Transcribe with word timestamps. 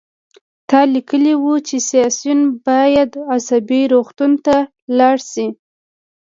تا 0.69 0.79
لیکلي 0.93 1.33
وو 1.41 1.55
چې 1.67 1.75
سیاسیون 1.89 2.39
باید 2.67 3.11
عصبي 3.35 3.81
روغتون 3.93 4.31
ته 4.45 4.55
لاړ 4.97 5.17
شي 5.31 5.47